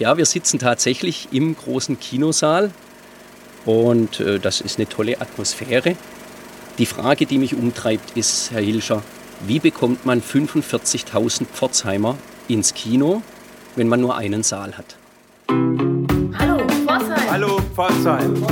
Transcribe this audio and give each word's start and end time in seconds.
Ja, 0.00 0.16
wir 0.16 0.24
sitzen 0.24 0.58
tatsächlich 0.58 1.28
im 1.30 1.54
großen 1.54 2.00
Kinosaal 2.00 2.70
und 3.66 4.18
äh, 4.18 4.38
das 4.38 4.62
ist 4.62 4.78
eine 4.78 4.88
tolle 4.88 5.20
Atmosphäre. 5.20 5.94
Die 6.78 6.86
Frage, 6.86 7.26
die 7.26 7.36
mich 7.36 7.54
umtreibt, 7.54 8.16
ist, 8.16 8.50
Herr 8.50 8.62
Hilscher, 8.62 9.02
wie 9.46 9.58
bekommt 9.58 10.06
man 10.06 10.22
45.000 10.22 11.44
Pforzheimer 11.44 12.16
ins 12.48 12.72
Kino, 12.72 13.20
wenn 13.76 13.88
man 13.88 14.00
nur 14.00 14.16
einen 14.16 14.42
Saal 14.42 14.72
hat? 14.78 14.96
Hallo 16.38 16.66
Pforzheim. 16.86 17.28
Hallo 17.30 17.60
Pforzheim. 17.74 18.46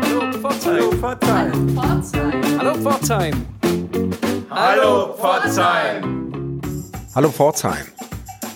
Hallo 0.00 0.32
Pforzheim. 0.38 0.70
Hallo 0.70 0.90
Pforzheim. 0.92 2.56
Hallo 2.58 2.74
Pforzheim. 2.74 3.46
Hallo 4.48 5.14
Pforzheim. 5.18 6.62
Hallo 7.16 7.30
Pforzheim. 7.32 7.86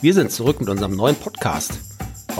Wir 0.01 0.15
sind 0.15 0.31
zurück 0.31 0.61
mit 0.61 0.69
unserem 0.69 0.95
neuen 0.95 1.17
Podcast. 1.17 1.88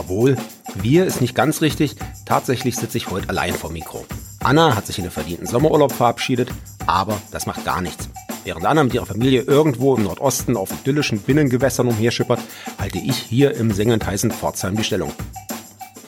Obwohl, 0.09 0.37
wir 0.73 1.05
ist 1.05 1.21
nicht 1.21 1.35
ganz 1.35 1.61
richtig. 1.61 1.95
Tatsächlich 2.25 2.75
sitze 2.77 2.97
ich 2.97 3.11
heute 3.11 3.29
allein 3.29 3.53
vor 3.53 3.71
Mikro. 3.71 4.07
Anna 4.39 4.75
hat 4.75 4.87
sich 4.87 4.97
in 4.97 5.03
den 5.03 5.11
verdienten 5.11 5.45
Sommerurlaub 5.45 5.91
verabschiedet, 5.91 6.49
aber 6.87 7.21
das 7.29 7.45
macht 7.45 7.63
gar 7.63 7.79
nichts. 7.79 8.09
Während 8.43 8.65
Anna 8.65 8.83
mit 8.83 8.95
ihrer 8.95 9.05
Familie 9.05 9.41
irgendwo 9.41 9.95
im 9.95 10.05
Nordosten 10.05 10.57
auf 10.57 10.71
idyllischen 10.71 11.19
Binnengewässern 11.19 11.87
umherschippert, 11.87 12.39
halte 12.79 12.97
ich 12.97 13.17
hier 13.17 13.55
im 13.55 13.71
sengend 13.71 14.03
heißen 14.03 14.31
Pforzheim 14.31 14.75
die 14.75 14.83
Stellung. 14.83 15.11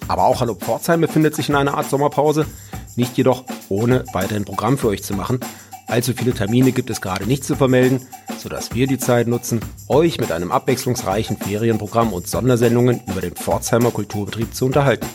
Aber 0.08 0.24
auch 0.24 0.42
Hallo 0.42 0.56
Pforzheim 0.56 1.02
befindet 1.02 1.36
sich 1.36 1.50
in 1.50 1.56
einer 1.56 1.76
Art 1.76 1.88
Sommerpause, 1.88 2.48
nicht 2.96 3.16
jedoch 3.18 3.44
ohne 3.70 4.04
weiterhin 4.14 4.46
Programm 4.46 4.80
für 4.80 4.88
euch 4.88 5.04
zu 5.04 5.14
machen. 5.14 5.42
Allzu 5.86 6.14
viele 6.14 6.34
Termine 6.34 6.72
gibt 6.72 6.90
es 6.90 7.02
gerade 7.02 7.28
nicht 7.28 7.44
zu 7.44 7.56
vermelden, 7.56 8.08
sodass 8.42 8.74
wir 8.74 8.88
die 8.88 8.98
Zeit 8.98 9.28
nutzen, 9.28 9.60
euch 9.88 10.20
mit 10.20 10.32
einem 10.32 10.52
abwechslungsreichen 10.52 11.38
Ferienprogramm 11.38 12.12
und 12.12 12.28
Sondersendungen 12.28 13.02
über 13.08 13.22
den 13.22 13.34
Pforzheimer 13.34 13.92
Kulturbetrieb 13.92 14.56
zu 14.56 14.66
unterhalten. 14.66 15.08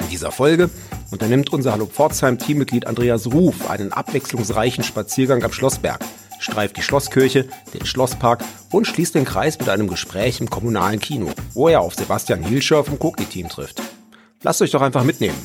In 0.00 0.08
dieser 0.10 0.30
Folge 0.30 0.70
unternimmt 1.10 1.52
unser 1.52 1.72
Hallo 1.72 1.86
Pforzheim 1.86 2.38
Teammitglied 2.38 2.86
Andreas 2.86 3.32
Ruf 3.32 3.70
einen 3.70 3.92
abwechslungsreichen 3.92 4.84
Spaziergang 4.84 5.42
am 5.42 5.52
Schlossberg, 5.52 6.04
streift 6.38 6.76
die 6.76 6.82
Schlosskirche, 6.82 7.48
den 7.72 7.86
Schlosspark 7.86 8.44
und 8.70 8.86
schließt 8.86 9.14
den 9.14 9.24
Kreis 9.24 9.58
mit 9.58 9.68
einem 9.68 9.88
Gespräch 9.88 10.40
im 10.40 10.50
kommunalen 10.50 11.00
Kino, 11.00 11.30
wo 11.54 11.68
er 11.68 11.80
auf 11.80 11.94
Sebastian 11.94 12.42
Hilscher 12.42 12.84
vom 12.84 12.98
Cookie-Team 13.00 13.48
trifft. 13.48 13.80
Lasst 14.42 14.62
euch 14.62 14.70
doch 14.70 14.82
einfach 14.82 15.04
mitnehmen. 15.04 15.36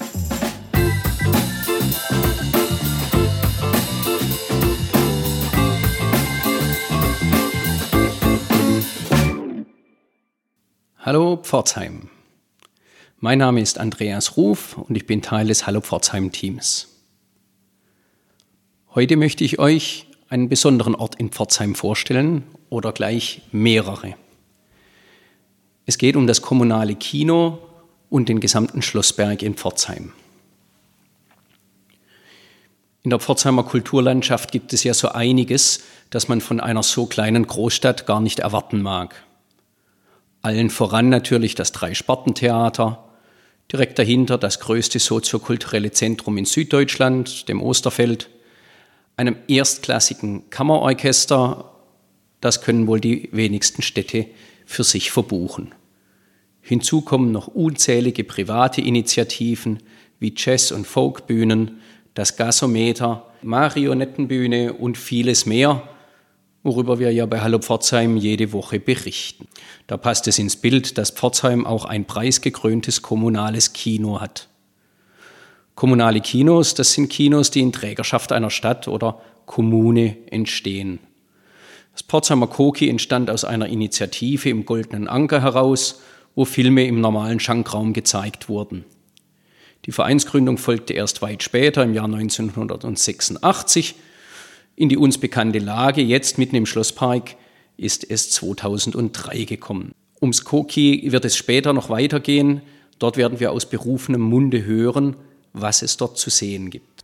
Hallo 11.06 11.38
Pforzheim. 11.38 12.10
Mein 13.20 13.38
Name 13.38 13.62
ist 13.62 13.78
Andreas 13.78 14.38
Ruf 14.38 14.76
und 14.76 14.96
ich 14.98 15.06
bin 15.06 15.22
Teil 15.22 15.46
des 15.46 15.68
Hallo 15.68 15.80
Pforzheim 15.80 16.32
Teams. 16.32 16.88
Heute 18.96 19.16
möchte 19.16 19.44
ich 19.44 19.60
euch 19.60 20.08
einen 20.30 20.50
besonderen 20.50 20.96
Ort 20.96 21.14
in 21.14 21.30
Pforzheim 21.30 21.76
vorstellen 21.76 22.42
oder 22.72 22.92
gleich 22.92 23.44
mehrere. 23.52 24.16
Es 25.86 26.00
geht 26.00 26.16
um 26.16 26.26
das 26.26 26.42
kommunale 26.42 26.96
Kino 26.96 27.60
und 28.10 28.28
den 28.28 28.40
gesamten 28.40 28.82
Schlossberg 28.82 29.44
in 29.44 29.54
Pforzheim. 29.54 30.12
In 33.04 33.12
der 33.12 33.20
Pforzheimer 33.20 33.62
Kulturlandschaft 33.62 34.52
gibt 34.52 34.74
es 34.74 34.84
ja 34.84 34.96
so 34.96 35.10
einiges, 35.10 35.84
das 36.10 36.30
man 36.30 36.42
von 36.42 36.60
einer 36.60 36.82
so 36.82 37.06
kleinen 37.06 37.46
Großstadt 37.46 38.08
gar 38.08 38.22
nicht 38.22 38.40
erwarten 38.40 38.82
mag. 38.82 39.24
Allen 40.46 40.70
voran 40.70 41.10
natürlich 41.10 41.56
das 41.56 41.72
Dreispartentheater, 41.72 43.04
direkt 43.72 43.98
dahinter 43.98 44.38
das 44.38 44.60
größte 44.60 45.00
soziokulturelle 45.00 45.90
Zentrum 45.90 46.38
in 46.38 46.46
Süddeutschland, 46.46 47.50
dem 47.50 47.64
Osterfeld, 47.64 48.30
einem 49.18 49.38
erstklassigen 49.48 50.52
Kammerorchester, 50.52 51.72
das 52.42 52.62
können 52.62 52.86
wohl 52.86 53.00
die 53.00 53.28
wenigsten 53.32 53.82
Städte 53.82 54.28
für 54.68 54.84
sich 54.84 55.10
verbuchen. 55.10 55.74
Hinzu 56.62 57.02
kommen 57.02 57.32
noch 57.32 57.48
unzählige 57.48 58.24
private 58.24 58.82
Initiativen 58.82 59.80
wie 60.20 60.36
Jazz- 60.38 60.72
und 60.72 60.86
Folkbühnen, 60.86 61.80
das 62.14 62.38
Gasometer, 62.38 63.26
Marionettenbühne 63.42 64.74
und 64.74 65.00
vieles 65.00 65.48
mehr, 65.48 65.90
worüber 66.66 66.98
wir 66.98 67.14
ja 67.14 67.28
bei 67.28 67.42
Hallo 67.42 67.60
Pforzheim 67.60 68.18
jede 68.18 68.52
Woche 68.52 68.80
berichten. 68.80 69.48
Da 69.86 69.98
passt 69.98 70.28
es 70.28 70.40
ins 70.40 70.56
Bild, 70.56 70.98
dass 70.98 71.12
Pforzheim 71.12 71.66
auch 71.66 71.86
ein 71.86 72.06
preisgekröntes 72.06 73.04
kommunales 73.04 73.72
Kino 73.74 74.20
hat. 74.20 74.50
Kommunale 75.76 76.22
Kinos, 76.22 76.74
das 76.74 76.94
sind 76.94 77.10
Kinos, 77.10 77.52
die 77.52 77.60
in 77.60 77.72
Trägerschaft 77.72 78.32
einer 78.32 78.50
Stadt 78.50 78.88
oder 78.88 79.22
Kommune 79.46 80.18
entstehen. 80.32 80.98
Das 81.94 82.02
Pforzheimer 82.02 82.48
Koki 82.48 82.90
entstand 82.90 83.30
aus 83.30 83.46
einer 83.46 83.68
Initiative 83.68 84.50
im 84.50 84.66
Goldenen 84.66 85.08
Anker 85.08 85.44
heraus, 85.44 86.02
wo 86.34 86.46
Filme 86.46 86.88
im 86.88 87.00
normalen 87.00 87.40
Schankraum 87.40 87.94
gezeigt 87.94 88.50
wurden. 88.50 88.86
Die 89.86 89.92
Vereinsgründung 89.92 90.58
folgte 90.58 90.94
erst 90.94 91.22
weit 91.22 91.44
später, 91.44 91.84
im 91.84 91.94
Jahr 91.94 92.06
1986. 92.06 93.96
In 94.76 94.90
die 94.90 94.98
uns 94.98 95.18
bekannte 95.18 95.60
Lage, 95.60 96.02
jetzt 96.02 96.38
mitten 96.38 96.58
im 96.58 96.66
Schlosspark, 96.66 97.36
ist 97.78 98.10
es 98.10 98.30
2003 98.32 99.46
gekommen. 99.46 99.94
Ums 100.22 100.44
Koki 100.44 101.12
wird 101.12 101.24
es 101.24 101.38
später 101.38 101.72
noch 101.72 101.90
weitergehen. 101.90 102.62
Dort 103.00 103.16
werden 103.16 103.40
wir 103.40 103.52
aus 103.52 103.70
berufenem 103.70 104.22
Munde 104.22 104.66
hören, 104.66 105.16
was 105.54 105.82
es 105.82 105.98
dort 105.98 106.18
zu 106.18 106.30
sehen 106.30 106.70
gibt. 106.70 107.04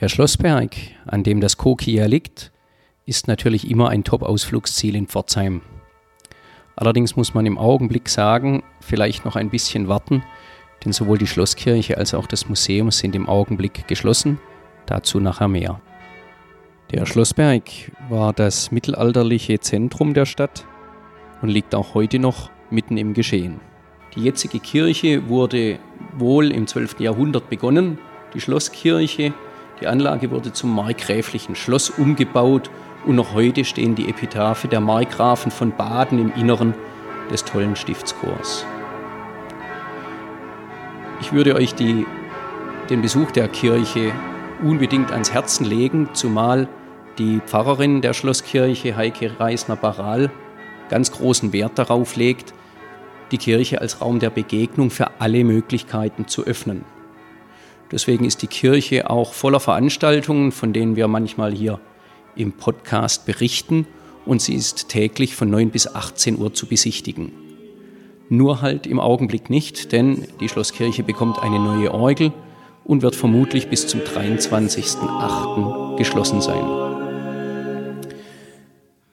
Der 0.00 0.08
Schlossberg, 0.08 0.74
an 1.06 1.22
dem 1.22 1.40
das 1.40 1.56
Koki 1.56 1.94
ja 1.94 2.06
liegt, 2.06 2.50
ist 3.06 3.28
natürlich 3.28 3.70
immer 3.70 3.90
ein 3.90 4.02
Top-Ausflugsziel 4.02 4.96
in 4.96 5.06
Pforzheim. 5.06 5.60
Allerdings 6.74 7.14
muss 7.14 7.34
man 7.34 7.46
im 7.46 7.58
Augenblick 7.58 8.08
sagen, 8.08 8.64
vielleicht 8.80 9.24
noch 9.24 9.36
ein 9.36 9.50
bisschen 9.50 9.86
warten, 9.86 10.24
denn 10.84 10.92
sowohl 10.92 11.18
die 11.18 11.28
Schlosskirche 11.28 11.98
als 11.98 12.14
auch 12.14 12.26
das 12.26 12.48
Museum 12.48 12.90
sind 12.90 13.14
im 13.14 13.28
Augenblick 13.28 13.86
geschlossen, 13.86 14.40
dazu 14.86 15.20
nachher 15.20 15.48
mehr. 15.48 15.80
Der 16.90 17.06
Schlossberg 17.06 17.62
war 18.10 18.32
das 18.34 18.70
mittelalterliche 18.70 19.58
Zentrum 19.58 20.12
der 20.12 20.26
Stadt 20.26 20.66
und 21.40 21.48
liegt 21.48 21.74
auch 21.74 21.94
heute 21.94 22.18
noch 22.18 22.50
mitten 22.70 22.98
im 22.98 23.14
Geschehen. 23.14 23.60
Die 24.14 24.22
jetzige 24.22 24.60
Kirche 24.60 25.28
wurde 25.28 25.78
wohl 26.16 26.52
im 26.52 26.66
12. 26.66 27.00
Jahrhundert 27.00 27.48
begonnen, 27.48 27.98
die 28.34 28.40
Schlosskirche. 28.40 29.32
Die 29.80 29.86
Anlage 29.86 30.30
wurde 30.30 30.52
zum 30.52 30.74
markgräflichen 30.74 31.56
Schloss 31.56 31.90
umgebaut 31.90 32.70
und 33.06 33.16
noch 33.16 33.34
heute 33.34 33.64
stehen 33.64 33.94
die 33.94 34.08
Epitaphe 34.08 34.68
der 34.68 34.80
Markgrafen 34.80 35.50
von 35.50 35.72
Baden 35.72 36.18
im 36.18 36.32
Inneren 36.34 36.74
des 37.30 37.44
tollen 37.44 37.76
Stiftschors. 37.76 38.66
Ich 41.20 41.32
würde 41.32 41.54
euch 41.54 41.74
die, 41.74 42.06
den 42.90 43.00
Besuch 43.00 43.30
der 43.30 43.48
Kirche 43.48 44.12
unbedingt 44.64 45.12
ans 45.12 45.32
Herzen 45.32 45.66
legen, 45.66 46.08
zumal 46.14 46.68
die 47.18 47.40
Pfarrerin 47.46 48.00
der 48.00 48.14
Schlosskirche, 48.14 48.96
Heike 48.96 49.38
Reisner-Baral, 49.38 50.32
ganz 50.88 51.12
großen 51.12 51.52
Wert 51.52 51.78
darauf 51.78 52.16
legt, 52.16 52.54
die 53.30 53.38
Kirche 53.38 53.80
als 53.80 54.00
Raum 54.00 54.18
der 54.18 54.30
Begegnung 54.30 54.90
für 54.90 55.20
alle 55.20 55.44
Möglichkeiten 55.44 56.26
zu 56.26 56.44
öffnen. 56.44 56.84
Deswegen 57.92 58.24
ist 58.24 58.42
die 58.42 58.46
Kirche 58.46 59.10
auch 59.10 59.34
voller 59.34 59.60
Veranstaltungen, 59.60 60.50
von 60.50 60.72
denen 60.72 60.96
wir 60.96 61.06
manchmal 61.08 61.52
hier 61.52 61.78
im 62.34 62.52
Podcast 62.52 63.26
berichten, 63.26 63.86
und 64.26 64.40
sie 64.40 64.54
ist 64.54 64.88
täglich 64.88 65.36
von 65.36 65.50
9 65.50 65.68
bis 65.68 65.94
18 65.94 66.38
Uhr 66.38 66.54
zu 66.54 66.66
besichtigen. 66.66 67.32
Nur 68.30 68.62
halt 68.62 68.86
im 68.86 68.98
Augenblick 68.98 69.50
nicht, 69.50 69.92
denn 69.92 70.26
die 70.40 70.48
Schlosskirche 70.48 71.02
bekommt 71.02 71.42
eine 71.42 71.58
neue 71.58 71.92
Orgel 71.92 72.32
und 72.84 73.02
wird 73.02 73.16
vermutlich 73.16 73.68
bis 73.68 73.86
zum 73.86 74.00
23.08. 74.00 75.96
geschlossen 75.96 76.40
sein. 76.40 76.64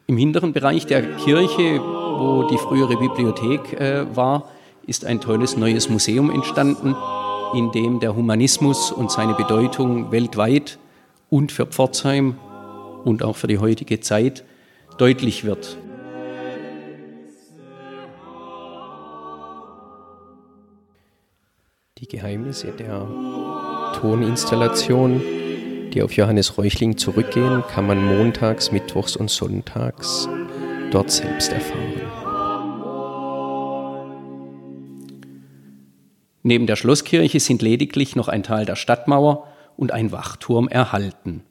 Im 0.07 0.17
hinteren 0.17 0.53
Bereich 0.53 0.85
der 0.85 1.03
Kirche, 1.15 1.79
wo 1.79 2.47
die 2.49 2.57
frühere 2.57 2.97
Bibliothek 2.97 3.79
äh, 3.79 4.15
war, 4.15 4.49
ist 4.85 5.05
ein 5.05 5.21
tolles 5.21 5.55
neues 5.55 5.89
Museum 5.89 6.29
entstanden, 6.29 6.95
in 7.53 7.71
dem 7.71 7.99
der 7.99 8.15
Humanismus 8.15 8.91
und 8.91 9.11
seine 9.11 9.33
Bedeutung 9.33 10.11
weltweit 10.11 10.79
und 11.29 11.51
für 11.51 11.65
Pforzheim 11.65 12.35
und 13.05 13.23
auch 13.23 13.35
für 13.35 13.47
die 13.47 13.59
heutige 13.59 13.99
Zeit 14.01 14.43
deutlich 14.97 15.45
wird. 15.45 15.77
Die 22.01 22.07
Geheimnisse 22.07 22.71
der 22.71 23.07
Toninstallation, 24.01 25.21
die 25.93 26.01
auf 26.01 26.13
Johannes 26.13 26.57
Reuchling 26.57 26.97
zurückgehen, 26.97 27.63
kann 27.71 27.85
man 27.85 28.03
montags, 28.03 28.71
mittwochs 28.71 29.15
und 29.15 29.29
sonntags 29.29 30.27
dort 30.89 31.11
selbst 31.11 31.51
erfahren. 31.51 31.93
Neben 36.41 36.65
der 36.65 36.75
Schlosskirche 36.75 37.39
sind 37.39 37.61
lediglich 37.61 38.15
noch 38.15 38.29
ein 38.29 38.41
Teil 38.41 38.65
der 38.65 38.77
Stadtmauer 38.77 39.45
und 39.77 39.91
ein 39.91 40.11
Wachturm 40.11 40.67
erhalten. 40.69 41.43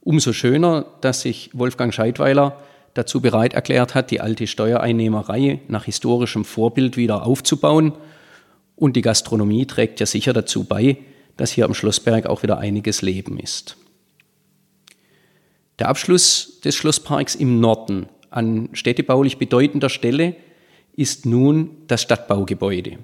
Umso 0.00 0.32
schöner, 0.32 0.86
dass 1.02 1.20
sich 1.20 1.50
Wolfgang 1.52 1.92
Scheidweiler 1.92 2.56
dazu 2.94 3.20
bereit 3.20 3.52
erklärt 3.52 3.94
hat, 3.94 4.10
die 4.10 4.22
alte 4.22 4.46
Steuereinnehmerei 4.46 5.60
nach 5.68 5.84
historischem 5.84 6.46
Vorbild 6.46 6.96
wieder 6.96 7.26
aufzubauen. 7.26 7.92
Und 8.78 8.94
die 8.94 9.02
Gastronomie 9.02 9.66
trägt 9.66 9.98
ja 9.98 10.06
sicher 10.06 10.32
dazu 10.32 10.64
bei, 10.64 10.98
dass 11.36 11.50
hier 11.50 11.64
am 11.64 11.74
Schlossberg 11.74 12.26
auch 12.26 12.44
wieder 12.44 12.58
einiges 12.58 13.02
Leben 13.02 13.38
ist. 13.38 13.76
Der 15.80 15.88
Abschluss 15.88 16.60
des 16.60 16.76
Schlossparks 16.76 17.34
im 17.34 17.60
Norden 17.60 18.06
an 18.30 18.68
städtebaulich 18.72 19.38
bedeutender 19.38 19.88
Stelle 19.88 20.36
ist 20.94 21.26
nun 21.26 21.70
das 21.88 22.02
Stadtbaugebäude. 22.02 22.98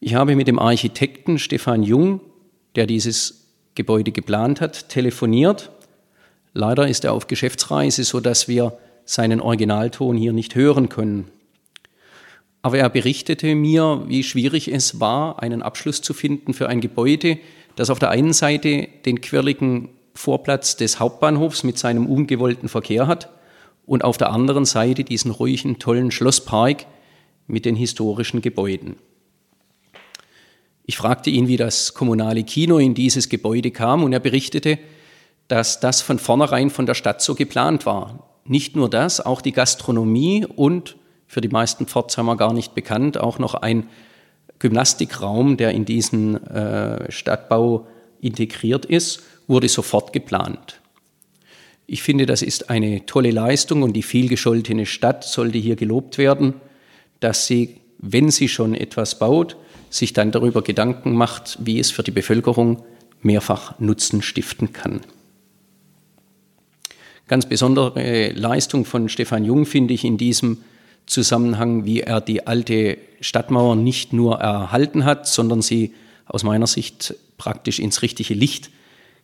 Ich 0.00 0.14
habe 0.14 0.36
mit 0.36 0.48
dem 0.48 0.58
Architekten 0.58 1.38
Stefan 1.38 1.82
Jung, 1.82 2.20
der 2.74 2.86
dieses 2.86 3.48
Gebäude 3.74 4.12
geplant 4.12 4.60
hat, 4.60 4.88
telefoniert. 4.88 5.70
Leider 6.54 6.88
ist 6.88 7.04
er 7.04 7.12
auf 7.12 7.26
Geschäftsreise, 7.26 8.04
so 8.04 8.20
dass 8.20 8.48
wir 8.48 8.78
seinen 9.04 9.40
Originalton 9.40 10.16
hier 10.16 10.32
nicht 10.32 10.54
hören 10.54 10.88
können. 10.88 11.30
Aber 12.68 12.76
er 12.76 12.90
berichtete 12.90 13.54
mir, 13.54 14.04
wie 14.08 14.22
schwierig 14.22 14.68
es 14.68 15.00
war, 15.00 15.42
einen 15.42 15.62
Abschluss 15.62 16.02
zu 16.02 16.12
finden 16.12 16.52
für 16.52 16.68
ein 16.68 16.82
Gebäude, 16.82 17.38
das 17.76 17.88
auf 17.88 17.98
der 17.98 18.10
einen 18.10 18.34
Seite 18.34 18.88
den 19.06 19.22
quirligen 19.22 19.88
Vorplatz 20.12 20.76
des 20.76 21.00
Hauptbahnhofs 21.00 21.64
mit 21.64 21.78
seinem 21.78 22.06
ungewollten 22.06 22.68
Verkehr 22.68 23.06
hat 23.06 23.30
und 23.86 24.04
auf 24.04 24.18
der 24.18 24.32
anderen 24.32 24.66
Seite 24.66 25.02
diesen 25.02 25.30
ruhigen, 25.30 25.78
tollen 25.78 26.10
Schlosspark 26.10 26.84
mit 27.46 27.64
den 27.64 27.74
historischen 27.74 28.42
Gebäuden. 28.42 28.96
Ich 30.84 30.98
fragte 30.98 31.30
ihn, 31.30 31.48
wie 31.48 31.56
das 31.56 31.94
kommunale 31.94 32.44
Kino 32.44 32.76
in 32.76 32.92
dieses 32.92 33.30
Gebäude 33.30 33.70
kam 33.70 34.04
und 34.04 34.12
er 34.12 34.20
berichtete, 34.20 34.78
dass 35.48 35.80
das 35.80 36.02
von 36.02 36.18
vornherein 36.18 36.68
von 36.68 36.84
der 36.84 36.92
Stadt 36.92 37.22
so 37.22 37.34
geplant 37.34 37.86
war. 37.86 38.28
Nicht 38.44 38.76
nur 38.76 38.90
das, 38.90 39.24
auch 39.24 39.40
die 39.40 39.52
Gastronomie 39.52 40.44
und 40.44 40.97
für 41.28 41.40
die 41.40 41.48
meisten 41.48 41.86
Pforzheimer 41.86 42.36
gar 42.36 42.52
nicht 42.52 42.74
bekannt, 42.74 43.18
auch 43.18 43.38
noch 43.38 43.54
ein 43.54 43.88
Gymnastikraum, 44.58 45.56
der 45.56 45.70
in 45.70 45.84
diesen 45.84 46.44
äh, 46.46 47.12
Stadtbau 47.12 47.86
integriert 48.20 48.86
ist, 48.86 49.22
wurde 49.46 49.68
sofort 49.68 50.12
geplant. 50.12 50.80
Ich 51.86 52.02
finde, 52.02 52.26
das 52.26 52.42
ist 52.42 52.70
eine 52.70 53.06
tolle 53.06 53.30
Leistung 53.30 53.82
und 53.82 53.92
die 53.92 54.02
vielgescholtene 54.02 54.84
Stadt 54.84 55.24
sollte 55.24 55.58
hier 55.58 55.76
gelobt 55.76 56.18
werden, 56.18 56.54
dass 57.20 57.46
sie, 57.46 57.76
wenn 57.98 58.30
sie 58.30 58.48
schon 58.48 58.74
etwas 58.74 59.18
baut, 59.18 59.56
sich 59.90 60.12
dann 60.12 60.32
darüber 60.32 60.62
Gedanken 60.62 61.14
macht, 61.14 61.58
wie 61.60 61.78
es 61.78 61.90
für 61.90 62.02
die 62.02 62.10
Bevölkerung 62.10 62.82
mehrfach 63.22 63.78
Nutzen 63.78 64.22
stiften 64.22 64.72
kann. 64.72 65.00
Ganz 67.26 67.46
besondere 67.46 68.32
Leistung 68.32 68.84
von 68.84 69.08
Stefan 69.08 69.44
Jung 69.44 69.66
finde 69.66 69.94
ich 69.94 70.04
in 70.04 70.18
diesem 70.18 70.58
Zusammenhang, 71.08 71.84
wie 71.84 72.00
er 72.00 72.20
die 72.20 72.46
alte 72.46 72.98
Stadtmauer 73.20 73.76
nicht 73.76 74.12
nur 74.12 74.38
erhalten 74.38 75.04
hat, 75.04 75.26
sondern 75.26 75.62
sie 75.62 75.94
aus 76.26 76.44
meiner 76.44 76.66
Sicht 76.66 77.14
praktisch 77.38 77.78
ins 77.78 78.02
richtige 78.02 78.34
Licht 78.34 78.70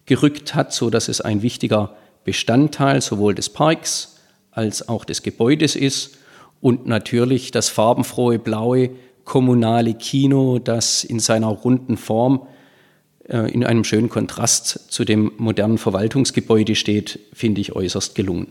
gerückt 0.06 0.54
hat, 0.54 0.72
so 0.72 0.90
dass 0.90 1.08
es 1.08 1.20
ein 1.20 1.42
wichtiger 1.42 1.94
Bestandteil 2.24 3.00
sowohl 3.00 3.34
des 3.34 3.50
Parks 3.50 4.16
als 4.50 4.88
auch 4.88 5.04
des 5.04 5.22
Gebäudes 5.22 5.76
ist 5.76 6.18
und 6.60 6.86
natürlich 6.86 7.50
das 7.50 7.68
farbenfrohe 7.68 8.38
Blaue 8.38 8.90
kommunale 9.24 9.94
Kino, 9.94 10.58
das 10.58 11.04
in 11.04 11.18
seiner 11.20 11.48
runden 11.48 11.96
Form 11.96 12.46
äh, 13.28 13.50
in 13.52 13.64
einem 13.64 13.84
schönen 13.84 14.08
Kontrast 14.08 14.92
zu 14.92 15.04
dem 15.04 15.32
modernen 15.38 15.78
Verwaltungsgebäude 15.78 16.74
steht, 16.74 17.20
finde 17.32 17.60
ich 17.60 17.74
äußerst 17.74 18.14
gelungen. 18.14 18.48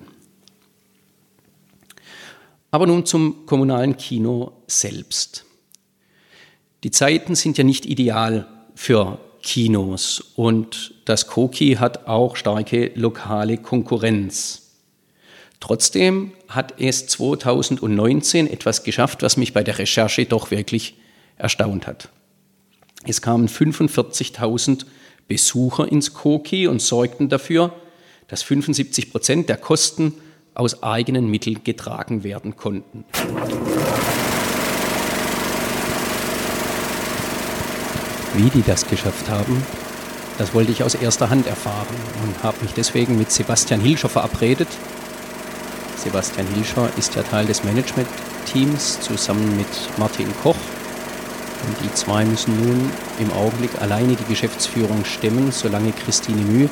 Aber 2.73 2.87
nun 2.87 3.05
zum 3.05 3.45
kommunalen 3.45 3.97
Kino 3.97 4.63
selbst. 4.65 5.45
Die 6.83 6.89
Zeiten 6.89 7.35
sind 7.35 7.55
ja 7.59 7.63
nicht 7.63 7.85
ideal 7.85 8.47
für 8.73 9.19
Kinos 9.43 10.33
und 10.35 10.95
das 11.05 11.27
Koki 11.27 11.75
hat 11.75 12.07
auch 12.07 12.35
starke 12.35 12.91
lokale 12.95 13.59
Konkurrenz. 13.59 14.71
Trotzdem 15.59 16.31
hat 16.47 16.81
es 16.81 17.05
2019 17.05 18.47
etwas 18.49 18.81
geschafft, 18.81 19.21
was 19.21 19.37
mich 19.37 19.53
bei 19.53 19.63
der 19.63 19.77
Recherche 19.77 20.25
doch 20.25 20.49
wirklich 20.49 20.95
erstaunt 21.37 21.85
hat. 21.85 22.09
Es 23.05 23.21
kamen 23.21 23.49
45.000 23.49 24.87
Besucher 25.27 25.91
ins 25.91 26.15
Koki 26.15 26.65
und 26.65 26.81
sorgten 26.81 27.29
dafür, 27.29 27.71
dass 28.29 28.41
75 28.41 29.11
Prozent 29.11 29.47
der 29.47 29.57
Kosten 29.57 30.15
aus 30.55 30.83
eigenen 30.83 31.29
Mitteln 31.29 31.63
getragen 31.63 32.23
werden 32.23 32.55
konnten. 32.55 33.05
Wie 38.35 38.49
die 38.49 38.63
das 38.63 38.87
geschafft 38.87 39.29
haben, 39.29 39.63
das 40.37 40.53
wollte 40.53 40.71
ich 40.71 40.83
aus 40.83 40.95
erster 40.95 41.29
Hand 41.29 41.45
erfahren 41.47 41.95
und 42.23 42.43
habe 42.43 42.57
mich 42.61 42.73
deswegen 42.73 43.17
mit 43.17 43.31
Sebastian 43.31 43.79
Hilscher 43.79 44.09
verabredet, 44.09 44.67
Sebastian 46.03 46.47
Hilscher 46.47 46.89
ist 46.97 47.15
ja 47.15 47.23
Teil 47.23 47.45
des 47.45 47.63
Management-Teams 47.63 48.99
zusammen 48.99 49.55
mit 49.55 49.67
Martin 49.97 50.27
Koch. 50.43 50.57
Und 51.65 51.77
die 51.81 51.93
zwei 51.93 52.25
müssen 52.25 52.57
nun 52.61 52.89
im 53.19 53.31
Augenblick 53.31 53.81
alleine 53.81 54.17
die 54.17 54.25
Geschäftsführung 54.25 55.05
stemmen, 55.05 55.53
solange 55.53 55.93
Christine 55.93 56.41
Mühe 56.41 56.69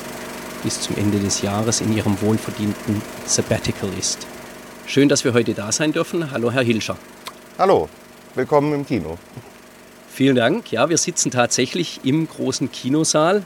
bis 0.62 0.80
zum 0.80 0.96
Ende 0.96 1.18
des 1.18 1.42
Jahres 1.42 1.80
in 1.80 1.96
ihrem 1.96 2.20
wohlverdienten 2.20 3.02
Sabbatical 3.26 3.90
ist. 3.98 4.26
Schön, 4.86 5.08
dass 5.08 5.24
wir 5.24 5.32
heute 5.34 5.54
da 5.54 5.72
sein 5.72 5.92
dürfen. 5.92 6.30
Hallo, 6.30 6.50
Herr 6.50 6.62
Hilscher. 6.62 6.96
Hallo, 7.58 7.88
willkommen 8.34 8.72
im 8.72 8.86
Kino. 8.86 9.18
Vielen 10.12 10.36
Dank. 10.36 10.70
Ja, 10.70 10.88
wir 10.88 10.98
sitzen 10.98 11.30
tatsächlich 11.30 12.00
im 12.04 12.28
großen 12.28 12.70
Kinosaal 12.70 13.42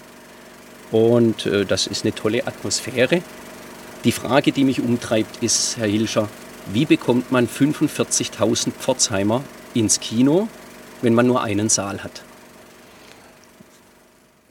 und 0.90 1.46
äh, 1.46 1.64
das 1.64 1.86
ist 1.86 2.04
eine 2.04 2.14
tolle 2.14 2.46
Atmosphäre. 2.46 3.22
Die 4.04 4.12
Frage, 4.12 4.52
die 4.52 4.64
mich 4.64 4.80
umtreibt, 4.80 5.42
ist, 5.42 5.76
Herr 5.76 5.86
Hilscher, 5.86 6.28
wie 6.72 6.84
bekommt 6.84 7.32
man 7.32 7.48
45.000 7.48 8.72
Pforzheimer 8.72 9.42
ins 9.74 10.00
Kino, 10.00 10.48
wenn 11.02 11.14
man 11.14 11.26
nur 11.26 11.42
einen 11.42 11.68
Saal 11.68 12.02
hat? 12.02 12.22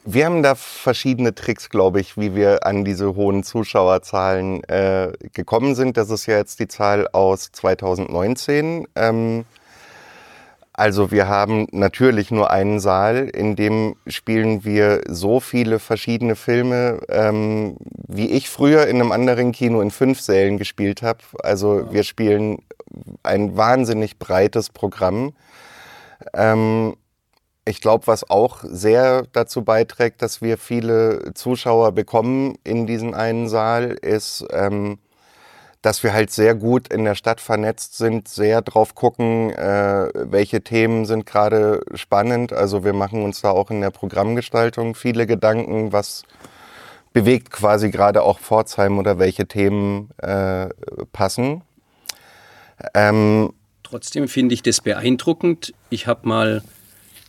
Wir 0.07 0.27
haben 0.27 0.43
da 0.43 0.53
verschiedene 0.53 1.33
Tricks, 1.33 1.71
glaube 1.71 1.99
ich, 1.99 2.15
wie 2.15 2.35
wir 2.35 2.63
an 2.67 2.85
diese 2.85 3.15
hohen 3.15 3.41
Zuschauerzahlen 3.41 4.63
äh, 4.65 5.13
gekommen 5.33 5.73
sind. 5.73 5.97
Das 5.97 6.11
ist 6.11 6.27
ja 6.27 6.37
jetzt 6.37 6.59
die 6.59 6.67
Zahl 6.67 7.07
aus 7.11 7.51
2019. 7.51 8.87
Ähm, 8.95 9.45
also 10.73 11.09
wir 11.09 11.27
haben 11.27 11.65
natürlich 11.71 12.29
nur 12.29 12.51
einen 12.51 12.79
Saal, 12.79 13.29
in 13.29 13.55
dem 13.55 13.95
spielen 14.05 14.63
wir 14.63 15.01
so 15.07 15.39
viele 15.39 15.79
verschiedene 15.79 16.35
Filme, 16.35 16.99
ähm, 17.09 17.77
wie 18.07 18.29
ich 18.29 18.47
früher 18.47 18.85
in 18.85 19.01
einem 19.01 19.11
anderen 19.11 19.53
Kino 19.53 19.81
in 19.81 19.89
fünf 19.89 20.21
Sälen 20.21 20.59
gespielt 20.59 21.01
habe. 21.01 21.19
Also 21.41 21.91
wir 21.91 22.03
spielen 22.03 22.59
ein 23.23 23.57
wahnsinnig 23.57 24.19
breites 24.19 24.69
Programm. 24.69 25.33
Ähm, 26.35 26.95
ich 27.65 27.81
glaube, 27.81 28.07
was 28.07 28.29
auch 28.29 28.59
sehr 28.63 29.23
dazu 29.33 29.63
beiträgt, 29.63 30.21
dass 30.21 30.41
wir 30.41 30.57
viele 30.57 31.33
Zuschauer 31.33 31.91
bekommen 31.93 32.57
in 32.63 32.85
diesen 32.85 33.15
einen 33.15 33.49
Saal, 33.49 33.91
ist, 33.91 34.45
ähm, 34.51 34.99
dass 35.81 36.03
wir 36.03 36.13
halt 36.13 36.31
sehr 36.31 36.55
gut 36.55 36.87
in 36.91 37.03
der 37.05 37.15
Stadt 37.15 37.41
vernetzt 37.41 37.97
sind, 37.97 38.27
sehr 38.27 38.61
drauf 38.61 38.95
gucken, 38.95 39.51
äh, 39.51 40.09
welche 40.13 40.61
Themen 40.61 41.05
sind 41.05 41.25
gerade 41.25 41.81
spannend. 41.93 42.53
Also 42.53 42.83
wir 42.83 42.93
machen 42.93 43.23
uns 43.23 43.41
da 43.41 43.49
auch 43.49 43.71
in 43.71 43.81
der 43.81 43.91
Programmgestaltung 43.91 44.95
viele 44.95 45.27
Gedanken, 45.27 45.91
was 45.91 46.23
bewegt 47.13 47.51
quasi 47.51 47.91
gerade 47.91 48.23
auch 48.23 48.39
Pforzheim 48.39 48.99
oder 48.99 49.19
welche 49.19 49.47
Themen 49.47 50.09
äh, 50.17 50.69
passen. 51.13 51.61
Ähm, 52.93 53.53
Trotzdem 53.83 54.27
finde 54.27 54.53
ich 54.53 54.63
das 54.63 54.81
beeindruckend. 54.81 55.73
Ich 55.89 56.07
habe 56.07 56.27
mal 56.27 56.63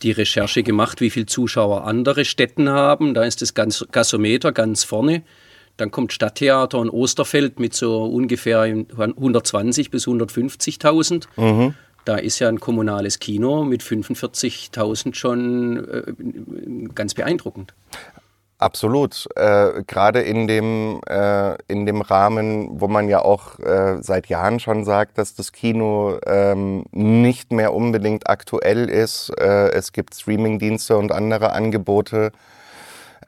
die 0.03 0.11
Recherche 0.11 0.63
gemacht, 0.63 1.01
wie 1.01 1.09
viele 1.09 1.25
Zuschauer 1.25 1.85
andere 1.85 2.25
Städten 2.25 2.69
haben. 2.69 3.13
Da 3.13 3.23
ist 3.23 3.41
das 3.41 3.53
Gasometer 3.53 4.51
ganz 4.51 4.83
vorne. 4.83 5.23
Dann 5.77 5.91
kommt 5.91 6.11
Stadttheater 6.11 6.79
und 6.79 6.89
Osterfeld 6.89 7.59
mit 7.59 7.73
so 7.73 8.05
ungefähr 8.05 8.61
120 8.61 9.91
bis 9.91 10.07
150.000. 10.07 11.27
Mhm. 11.37 11.73
Da 12.03 12.15
ist 12.15 12.39
ja 12.39 12.47
ein 12.47 12.59
kommunales 12.59 13.19
Kino 13.19 13.63
mit 13.63 13.83
45.000 13.83 15.13
schon 15.13 15.87
äh, 15.89 16.13
ganz 16.95 17.13
beeindruckend. 17.13 17.73
Absolut. 18.59 19.27
Äh, 19.35 19.83
Gerade 19.85 20.21
in 20.21 20.47
dem, 20.47 20.99
äh, 21.07 21.55
in 21.67 21.85
dem 21.85 22.01
Rahmen, 22.01 22.81
wo 22.81 22.87
man 22.87 23.07
ja 23.07 23.21
auch 23.21 23.59
äh, 23.59 24.01
seit 24.01 24.27
Jahren 24.27 24.59
schon 24.59 24.83
sagt, 24.83 25.19
dass 25.19 25.35
das 25.35 25.51
Kino 25.51 26.17
ähm, 26.25 26.85
nicht 26.91 27.51
mehr 27.51 27.73
unbedingt 27.73 28.27
aktuell 28.27 28.89
ist. 28.89 29.29
Äh, 29.39 29.69
es 29.73 29.91
gibt 29.91 30.15
Streamingdienste 30.15 30.97
und 30.97 31.11
andere 31.11 31.51
Angebote. 31.51 32.31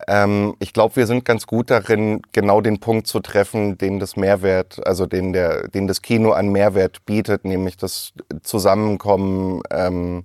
Ähm, 0.07 0.55
ich 0.59 0.74
glaube, 0.74 0.95
wir 0.95 1.05
sind 1.05 1.25
ganz 1.25 1.45
gut 1.45 1.69
darin, 1.69 2.24
genau 2.31 2.62
den 2.62 2.79
Punkt 2.79 3.05
zu 3.05 3.19
treffen, 3.19 3.77
den 3.77 4.00
das 4.00 4.15
Mehrwert, 4.15 4.86
also 4.88 5.05
den, 5.05 5.33
der, 5.33 5.67
den 5.67 5.88
das 5.88 6.01
Kino 6.01 6.31
an 6.31 6.50
Mehrwert 6.50 7.05
bietet, 7.05 7.45
nämlich 7.45 7.77
das 7.77 8.13
Zusammenkommen. 8.41 9.62
Ähm, 9.69 10.24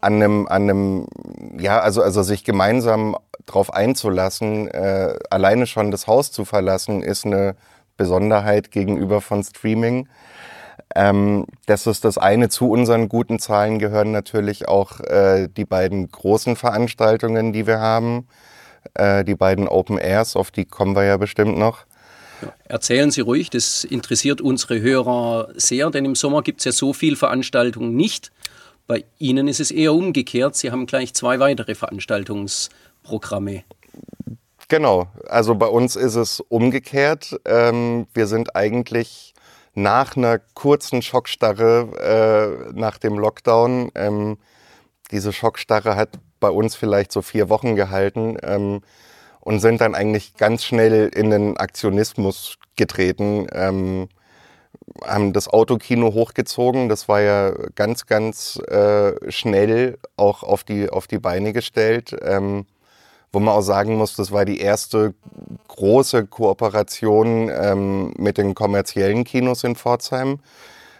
an 0.00 0.14
einem, 0.14 0.46
an 0.48 0.62
einem, 0.62 1.06
ja, 1.58 1.80
also, 1.80 2.02
also 2.02 2.22
sich 2.22 2.44
gemeinsam 2.44 3.16
darauf 3.46 3.72
einzulassen, 3.72 4.68
äh, 4.68 5.14
alleine 5.30 5.66
schon 5.66 5.90
das 5.90 6.06
Haus 6.06 6.32
zu 6.32 6.44
verlassen, 6.44 7.02
ist 7.02 7.26
eine 7.26 7.56
Besonderheit 7.96 8.70
gegenüber 8.70 9.20
von 9.20 9.42
Streaming. 9.42 10.08
Ähm, 10.94 11.46
das 11.66 11.86
ist 11.86 12.04
das 12.04 12.18
eine. 12.18 12.48
Zu 12.48 12.70
unseren 12.70 13.08
guten 13.08 13.38
Zahlen 13.38 13.78
gehören 13.78 14.10
natürlich 14.10 14.68
auch 14.68 15.00
äh, 15.00 15.48
die 15.48 15.64
beiden 15.64 16.10
großen 16.10 16.56
Veranstaltungen, 16.56 17.52
die 17.52 17.66
wir 17.66 17.80
haben. 17.80 18.26
Äh, 18.94 19.24
die 19.24 19.34
beiden 19.34 19.68
Open 19.68 19.98
Airs, 19.98 20.36
auf 20.36 20.50
die 20.50 20.64
kommen 20.64 20.96
wir 20.96 21.04
ja 21.04 21.16
bestimmt 21.16 21.56
noch. 21.56 21.84
Erzählen 22.64 23.10
Sie 23.10 23.20
ruhig, 23.20 23.50
das 23.50 23.84
interessiert 23.84 24.40
unsere 24.40 24.80
Hörer 24.80 25.50
sehr, 25.54 25.90
denn 25.90 26.04
im 26.04 26.16
Sommer 26.16 26.42
gibt 26.42 26.60
es 26.60 26.64
ja 26.64 26.72
so 26.72 26.92
viele 26.92 27.16
Veranstaltungen 27.16 27.94
nicht. 27.94 28.32
Bei 28.88 29.04
Ihnen 29.18 29.46
ist 29.46 29.60
es 29.60 29.70
eher 29.70 29.94
umgekehrt. 29.94 30.56
Sie 30.56 30.72
haben 30.72 30.86
gleich 30.86 31.14
zwei 31.14 31.38
weitere 31.38 31.76
Veranstaltungsprogramme. 33.02 33.64
Genau, 34.68 35.06
also 35.28 35.54
bei 35.54 35.66
uns 35.66 35.96
ist 35.96 36.14
es 36.14 36.40
umgekehrt. 36.40 37.38
Ähm, 37.44 38.06
wir 38.14 38.26
sind 38.26 38.56
eigentlich 38.56 39.34
nach 39.74 40.16
einer 40.16 40.38
kurzen 40.38 41.02
Schockstarre 41.02 42.68
äh, 42.72 42.72
nach 42.78 42.98
dem 42.98 43.18
Lockdown, 43.18 43.90
ähm, 43.94 44.38
diese 45.10 45.32
Schockstarre 45.32 45.94
hat 45.94 46.18
bei 46.40 46.48
uns 46.48 46.74
vielleicht 46.74 47.12
so 47.12 47.20
vier 47.20 47.50
Wochen 47.50 47.76
gehalten 47.76 48.38
ähm, 48.42 48.80
und 49.40 49.60
sind 49.60 49.80
dann 49.82 49.94
eigentlich 49.94 50.36
ganz 50.36 50.64
schnell 50.64 51.08
in 51.08 51.28
den 51.30 51.58
Aktionismus 51.58 52.56
getreten. 52.76 53.46
Ähm, 53.52 54.08
haben 55.04 55.32
das 55.32 55.48
Autokino 55.48 56.14
hochgezogen. 56.14 56.88
Das 56.88 57.08
war 57.08 57.20
ja 57.20 57.52
ganz, 57.74 58.06
ganz 58.06 58.58
äh, 58.68 59.30
schnell 59.30 59.98
auch 60.16 60.42
auf 60.42 60.64
die, 60.64 60.88
auf 60.88 61.06
die 61.06 61.18
Beine 61.18 61.52
gestellt. 61.52 62.16
Ähm, 62.22 62.66
wo 63.32 63.40
man 63.40 63.54
auch 63.54 63.62
sagen 63.62 63.96
muss, 63.96 64.14
das 64.14 64.30
war 64.30 64.44
die 64.44 64.60
erste 64.60 65.14
große 65.68 66.26
Kooperation 66.26 67.50
ähm, 67.50 68.12
mit 68.18 68.36
den 68.36 68.54
kommerziellen 68.54 69.24
Kinos 69.24 69.64
in 69.64 69.74
Pforzheim, 69.74 70.40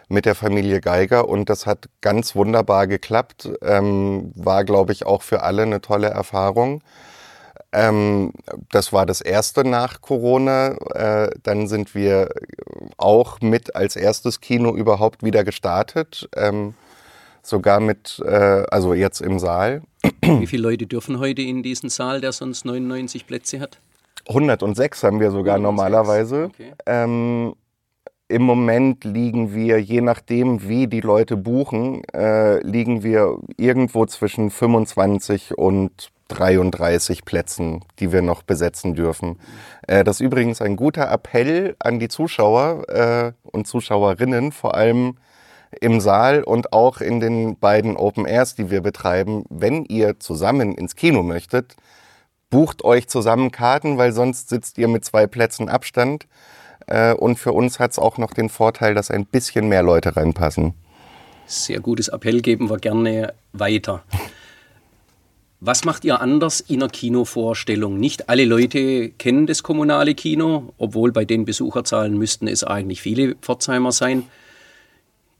mit 0.09 0.25
der 0.25 0.35
Familie 0.35 0.81
Geiger. 0.81 1.29
Und 1.29 1.49
das 1.49 1.67
hat 1.67 1.89
ganz 2.01 2.35
wunderbar 2.35 2.87
geklappt. 2.87 3.49
Ähm, 3.61 4.31
war, 4.35 4.63
glaube 4.63 4.93
ich, 4.93 5.05
auch 5.05 5.21
für 5.21 5.43
alle 5.43 5.61
eine 5.61 5.81
tolle 5.81 6.07
Erfahrung. 6.07 6.81
Ähm, 7.71 8.33
das 8.71 8.93
war 8.93 9.05
das 9.05 9.21
erste 9.21 9.63
nach 9.63 10.01
Corona. 10.01 10.75
Äh, 10.95 11.29
dann 11.43 11.67
sind 11.67 11.93
wir 11.93 12.29
auch 12.97 13.41
mit 13.41 13.75
als 13.75 13.95
erstes 13.95 14.41
Kino 14.41 14.75
überhaupt 14.75 15.23
wieder 15.23 15.43
gestartet. 15.43 16.29
Ähm, 16.35 16.73
sogar 17.43 17.79
mit, 17.79 18.21
äh, 18.25 18.63
also 18.71 18.93
jetzt 18.93 19.21
im 19.21 19.37
Saal. 19.37 19.81
Wie 20.23 20.47
viele 20.47 20.63
Leute 20.63 20.87
dürfen 20.87 21.19
heute 21.19 21.41
in 21.41 21.63
diesen 21.63 21.89
Saal, 21.89 22.21
der 22.21 22.31
sonst 22.31 22.65
99 22.65 23.27
Plätze 23.27 23.59
hat? 23.59 23.79
106 24.27 25.03
haben 25.03 25.19
wir 25.19 25.31
sogar 25.31 25.55
106. 25.55 25.63
normalerweise. 25.63 26.45
Okay. 26.45 26.73
Ähm, 26.85 27.53
Im 28.29 28.41
Moment 28.43 29.03
liegen 29.03 29.53
wir, 29.53 29.79
je 29.79 30.01
nachdem, 30.01 30.67
wie 30.67 30.87
die 30.87 31.01
Leute 31.01 31.35
buchen, 31.35 32.03
äh, 32.13 32.59
liegen 32.65 33.03
wir 33.03 33.37
irgendwo 33.57 34.05
zwischen 34.05 34.49
25 34.49 35.57
und 35.57 36.11
33 36.29 37.25
Plätzen, 37.25 37.83
die 37.99 38.11
wir 38.11 38.21
noch 38.21 38.43
besetzen 38.43 38.95
dürfen. 38.95 39.39
Äh, 39.87 40.03
das 40.03 40.17
ist 40.17 40.25
übrigens 40.25 40.61
ein 40.61 40.77
guter 40.77 41.11
Appell 41.11 41.75
an 41.79 41.99
die 41.99 42.07
Zuschauer 42.07 42.87
äh, 42.87 43.33
und 43.43 43.67
Zuschauerinnen, 43.67 44.51
vor 44.51 44.75
allem 44.75 45.17
im 45.81 45.99
Saal 45.99 46.43
und 46.43 46.73
auch 46.73 47.01
in 47.01 47.19
den 47.19 47.57
beiden 47.57 47.97
Open 47.97 48.25
Airs, 48.25 48.55
die 48.55 48.69
wir 48.69 48.81
betreiben. 48.81 49.43
Wenn 49.49 49.85
ihr 49.85 50.19
zusammen 50.19 50.75
ins 50.75 50.95
Kino 50.95 51.23
möchtet, 51.23 51.75
bucht 52.49 52.83
euch 52.83 53.07
zusammen 53.07 53.51
Karten, 53.51 53.97
weil 53.97 54.11
sonst 54.11 54.49
sitzt 54.49 54.77
ihr 54.77 54.87
mit 54.87 55.03
zwei 55.05 55.27
Plätzen 55.27 55.69
Abstand. 55.69 56.27
Äh, 56.87 57.13
und 57.13 57.39
für 57.39 57.53
uns 57.53 57.79
hat 57.79 57.91
es 57.91 57.99
auch 57.99 58.17
noch 58.17 58.33
den 58.33 58.49
Vorteil, 58.49 58.93
dass 58.93 59.11
ein 59.11 59.25
bisschen 59.25 59.69
mehr 59.69 59.83
Leute 59.83 60.15
reinpassen. 60.15 60.73
Sehr 61.45 61.79
gutes 61.79 62.07
Appell 62.07 62.41
geben 62.41 62.69
wir 62.69 62.77
gerne 62.77 63.33
weiter. 63.51 64.03
Was 65.65 65.85
macht 65.85 66.03
ihr 66.03 66.19
anders 66.19 66.59
in 66.59 66.83
einer 66.83 66.91
Kinovorstellung? 66.91 67.97
Nicht 67.97 68.27
alle 68.27 68.43
Leute 68.43 69.09
kennen 69.11 69.47
das 69.47 69.63
kommunale 69.63 70.13
Kino, 70.13 70.73
obwohl 70.77 71.13
bei 71.13 71.23
den 71.23 71.45
Besucherzahlen 71.45 72.17
müssten 72.17 72.47
es 72.47 72.65
eigentlich 72.65 73.01
viele 73.01 73.35
Pforzheimer 73.35 73.93
sein. 73.93 74.23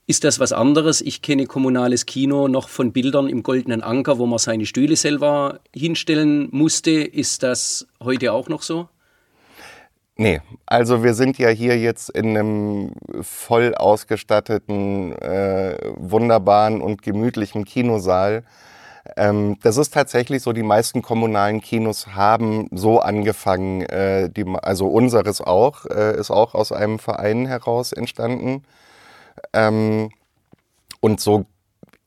Ist 0.05 0.23
das 0.25 0.39
was 0.39 0.51
anderes? 0.51 1.01
Ich 1.01 1.21
kenne 1.21 1.45
kommunales 1.45 2.05
Kino 2.05 2.47
noch 2.47 2.67
von 2.67 2.91
Bildern 2.91 3.29
im 3.29 3.41
Goldenen 3.41 3.81
Anker, 3.81 4.19
wo 4.19 4.25
man 4.25 4.37
seine 4.37 4.65
Stühle 4.65 4.95
selber 4.95 5.59
hinstellen 5.73 6.49
musste. 6.51 6.91
Ist 6.91 7.43
das 7.43 7.87
heute 8.01 8.33
auch 8.33 8.49
noch 8.49 8.63
so? 8.63 8.89
Nee, 10.15 10.41
also 10.65 11.03
wir 11.03 11.13
sind 11.13 11.37
ja 11.37 11.49
hier 11.49 11.79
jetzt 11.79 12.09
in 12.09 12.37
einem 12.37 12.91
voll 13.21 13.73
ausgestatteten, 13.75 15.13
äh, 15.13 15.77
wunderbaren 15.95 16.81
und 16.81 17.01
gemütlichen 17.01 17.65
Kinosaal 17.65 18.43
ähm, 19.17 19.57
das 19.61 19.77
ist 19.77 19.93
tatsächlich 19.93 20.41
so, 20.43 20.53
die 20.53 20.63
meisten 20.63 21.01
kommunalen 21.01 21.59
Kinos 21.61 22.07
haben 22.15 22.67
so 22.71 22.99
angefangen, 22.99 23.81
äh, 23.81 24.29
die, 24.29 24.45
also 24.61 24.87
unseres 24.87 25.41
auch, 25.41 25.85
äh, 25.85 26.17
ist 26.17 26.31
auch 26.31 26.53
aus 26.53 26.71
einem 26.71 26.99
Verein 26.99 27.45
heraus 27.45 27.91
entstanden. 27.91 28.63
Ähm, 29.51 30.09
und 31.01 31.19
so 31.19 31.45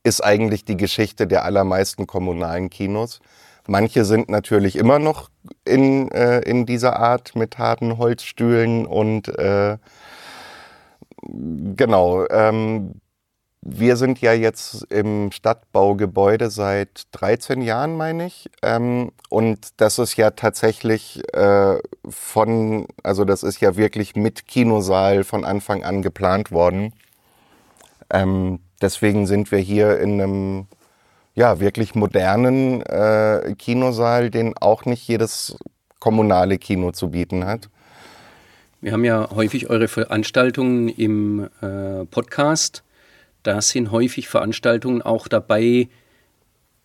ist 0.03 0.23
eigentlich 0.25 0.65
die 0.65 0.77
Geschichte 0.77 1.27
der 1.27 1.45
allermeisten 1.45 2.07
kommunalen 2.07 2.71
Kinos. 2.71 3.21
Manche 3.67 4.05
sind 4.05 4.29
natürlich 4.29 4.77
immer 4.77 4.99
noch 4.99 5.29
in, 5.65 6.11
äh, 6.13 6.41
in 6.41 6.67
dieser 6.67 6.99
Art 7.01 7.35
mit 7.35 7.59
harten 7.59 7.99
Holzstühlen 7.99 8.87
und 8.87 9.29
äh, 9.29 9.79
genau. 11.77 12.27
Ähm, 12.29 13.01
wir 13.69 13.97
sind 13.97 14.21
ja 14.21 14.33
jetzt 14.33 14.85
im 14.91 15.33
Stadtbaugebäude 15.33 16.51
seit 16.51 17.09
13 17.13 17.63
Jahren, 17.63 17.97
meine 17.97 18.27
ich. 18.27 18.49
Ähm, 18.63 19.11
und 19.29 19.81
das 19.81 19.99
ist 19.99 20.17
ja 20.17 20.31
tatsächlich 20.31 21.23
äh, 21.35 21.79
von, 22.09 22.87
also 23.03 23.25
das 23.25 23.43
ist 23.43 23.61
ja 23.61 23.77
wirklich 23.77 24.15
mit 24.15 24.47
Kinosaal 24.47 25.25
von 25.25 25.45
Anfang 25.45 25.83
an 25.83 26.03
geplant 26.03 26.53
worden. 26.53 26.93
Ähm, 28.11 28.61
deswegen 28.81 29.27
sind 29.27 29.51
wir 29.51 29.59
hier 29.59 29.99
in 29.99 30.21
einem 30.21 30.67
ja, 31.35 31.61
wirklich 31.61 31.95
modernen 31.95 32.83
äh, 32.83 33.55
Kinosaal, 33.59 34.31
den 34.31 34.57
auch 34.57 34.85
nicht 34.85 35.07
jedes 35.07 35.57
kommunale 35.99 36.59
Kino 36.59 36.93
zu 36.93 37.11
bieten 37.11 37.45
hat. 37.45 37.69
Wir 38.81 38.93
haben 38.93 39.05
ja 39.05 39.29
häufig 39.35 39.69
eure 39.69 39.89
Veranstaltungen 39.89 40.89
im 40.89 41.49
äh, 41.61 42.05
Podcast 42.07 42.85
da 43.47 43.63
sind 43.63 43.93
häufig 43.93 44.29
Veranstaltungen 44.29 45.03
auch 45.03 45.29
dabei, 45.29 45.89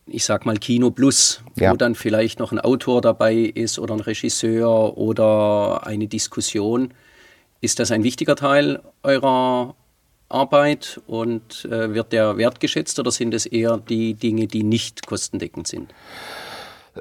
ich 0.05 0.25
sag 0.25 0.45
mal 0.45 0.57
Kino 0.57 0.91
Plus, 0.91 1.43
ja. 1.55 1.71
wo 1.71 1.75
dann 1.75 1.95
vielleicht 1.95 2.39
noch 2.39 2.51
ein 2.51 2.59
Autor 2.59 3.01
dabei 3.01 3.33
ist 3.33 3.79
oder 3.79 3.95
ein 3.95 3.99
Regisseur 3.99 4.95
oder 4.95 5.87
eine 5.87 6.07
Diskussion. 6.07 6.93
Ist 7.61 7.79
das 7.79 7.91
ein 7.91 8.03
wichtiger 8.03 8.35
Teil 8.35 8.79
eurer 9.01 9.75
Arbeit 10.31 11.01
und 11.07 11.65
äh, 11.65 11.93
wird 11.93 12.13
der 12.13 12.38
wertgeschätzt 12.38 13.00
oder 13.00 13.11
sind 13.11 13.33
es 13.33 13.45
eher 13.45 13.77
die 13.77 14.13
Dinge, 14.13 14.47
die 14.47 14.63
nicht 14.63 15.05
kostendeckend 15.07 15.67
sind? 15.67 15.93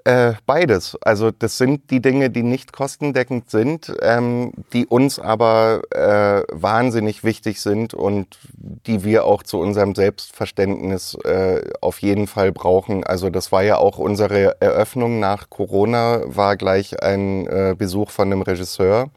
Äh, 0.05 0.35
beides. 0.47 0.97
Also 1.01 1.33
das 1.33 1.59
sind 1.59 1.91
die 1.91 2.01
Dinge, 2.01 2.31
die 2.31 2.45
nicht 2.45 2.73
kostendeckend 2.73 3.51
sind, 3.51 3.93
ähm, 4.03 4.53
die 4.73 4.87
uns 4.87 5.19
aber 5.19 5.83
äh, 5.91 6.45
wahnsinnig 6.53 7.25
wichtig 7.25 7.61
sind 7.61 7.93
und 7.93 8.39
die 8.53 9.03
wir 9.03 9.25
auch 9.25 9.43
zu 9.43 9.59
unserem 9.59 9.97
Selbstverständnis 9.97 11.15
äh, 11.25 11.63
auf 11.81 12.03
jeden 12.03 12.29
Fall 12.29 12.53
brauchen. 12.53 13.03
Also 13.03 13.31
das 13.31 13.51
war 13.51 13.63
ja 13.63 13.79
auch 13.79 13.99
unsere 13.99 14.61
Eröffnung 14.61 15.19
nach 15.19 15.51
Corona, 15.51 16.23
war 16.25 16.57
gleich 16.57 17.03
ein 17.03 17.49
äh, 17.49 17.75
Besuch 17.77 18.11
von 18.11 18.31
einem 18.31 18.43
Regisseur 18.43 19.11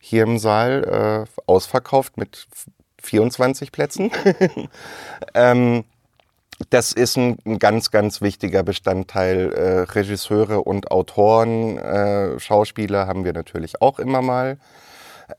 hier 0.00 0.24
im 0.24 0.38
Saal, 0.38 1.26
äh, 1.28 1.40
ausverkauft 1.46 2.16
mit 2.16 2.48
24 3.02 3.72
Plätzen. 3.72 4.10
ähm, 5.34 5.84
das 6.70 6.92
ist 6.92 7.16
ein, 7.16 7.38
ein, 7.44 7.58
ganz, 7.58 7.90
ganz 7.90 8.20
wichtiger 8.20 8.62
Bestandteil. 8.62 9.52
Äh, 9.52 9.80
Regisseure 9.92 10.62
und 10.62 10.90
Autoren, 10.90 11.78
äh, 11.78 12.38
Schauspieler 12.38 13.06
haben 13.06 13.24
wir 13.24 13.32
natürlich 13.32 13.80
auch 13.82 13.98
immer 13.98 14.22
mal. 14.22 14.58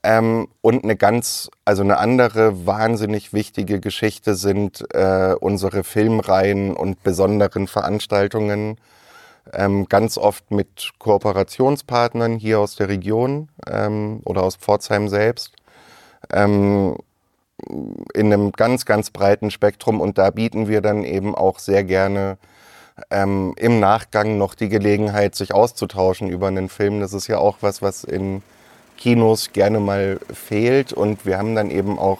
Ähm, 0.01 0.47
und 0.61 0.83
eine 0.83 0.95
ganz, 0.95 1.49
also 1.65 1.83
eine 1.83 1.97
andere 1.97 2.65
wahnsinnig 2.65 3.33
wichtige 3.33 3.79
Geschichte 3.79 4.35
sind 4.35 4.83
äh, 4.93 5.35
unsere 5.39 5.83
Filmreihen 5.83 6.75
und 6.75 7.03
besonderen 7.03 7.67
Veranstaltungen. 7.67 8.77
Ähm, 9.51 9.87
ganz 9.89 10.17
oft 10.17 10.51
mit 10.51 10.93
Kooperationspartnern 10.99 12.37
hier 12.37 12.59
aus 12.59 12.75
der 12.75 12.87
Region 12.87 13.49
ähm, 13.69 14.21
oder 14.23 14.43
aus 14.43 14.55
Pforzheim 14.55 15.09
selbst. 15.09 15.51
Ähm, 16.31 16.95
in 18.13 18.33
einem 18.33 18.51
ganz, 18.51 18.85
ganz 18.85 19.09
breiten 19.09 19.51
Spektrum 19.51 20.01
und 20.01 20.17
da 20.17 20.29
bieten 20.29 20.67
wir 20.67 20.81
dann 20.81 21.03
eben 21.03 21.35
auch 21.35 21.59
sehr 21.59 21.83
gerne 21.83 22.37
ähm, 23.09 23.53
im 23.57 23.79
Nachgang 23.79 24.37
noch 24.37 24.55
die 24.55 24.69
Gelegenheit, 24.69 25.35
sich 25.35 25.53
auszutauschen 25.53 26.29
über 26.29 26.47
einen 26.47 26.69
Film. 26.69 26.99
Das 26.99 27.13
ist 27.13 27.27
ja 27.27 27.37
auch 27.37 27.57
was, 27.61 27.81
was 27.81 28.03
in 28.03 28.43
Kinos 28.97 29.51
gerne 29.53 29.79
mal 29.79 30.19
fehlt 30.33 30.93
und 30.93 31.25
wir 31.25 31.37
haben 31.37 31.55
dann 31.55 31.71
eben 31.71 31.97
auch 31.99 32.19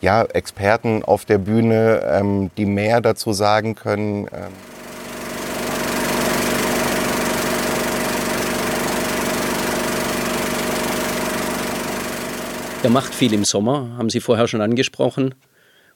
ja, 0.00 0.22
Experten 0.24 1.02
auf 1.04 1.24
der 1.24 1.38
Bühne, 1.38 2.02
ähm, 2.06 2.50
die 2.56 2.66
mehr 2.66 3.00
dazu 3.00 3.32
sagen 3.32 3.74
können. 3.74 4.26
Ähm 4.26 4.75
Ihr 12.86 12.92
macht 12.92 13.16
viel 13.16 13.32
im 13.32 13.44
Sommer, 13.44 13.96
haben 13.98 14.10
Sie 14.10 14.20
vorher 14.20 14.46
schon 14.46 14.60
angesprochen. 14.60 15.34